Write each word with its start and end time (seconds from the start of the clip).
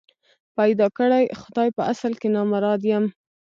پيدا 0.57 0.87
کړی 0.97 1.23
خدای 1.41 1.69
په 1.77 1.81
اصل 1.91 2.13
کي 2.21 2.27
نامراد 2.35 2.81
یم 2.91 3.05